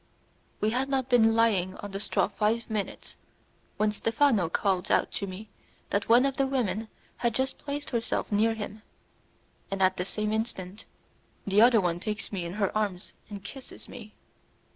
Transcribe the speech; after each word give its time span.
We 0.61 0.71
had 0.71 0.89
not 0.89 1.09
been 1.09 1.35
lying 1.35 1.75
on 1.75 1.91
the 1.91 1.99
straw 1.99 2.27
five 2.27 2.71
minutes, 2.71 3.17
when 3.77 3.91
Stephano 3.91 4.49
called 4.49 4.89
out 4.89 5.11
to 5.11 5.27
me 5.27 5.49
that 5.91 6.09
one 6.09 6.25
of 6.25 6.37
the 6.37 6.47
women 6.47 6.87
had 7.17 7.35
just 7.35 7.59
placed 7.59 7.91
herself 7.91 8.31
near 8.31 8.55
him, 8.55 8.81
and 9.69 9.79
at 9.83 9.97
the 9.97 10.05
same 10.05 10.33
instant 10.33 10.85
the 11.45 11.61
other 11.61 11.79
one 11.79 11.99
takes 11.99 12.31
me 12.31 12.45
in 12.45 12.53
her 12.53 12.75
arms 12.75 13.13
and 13.29 13.43
kisses 13.43 13.87
me. 13.87 14.15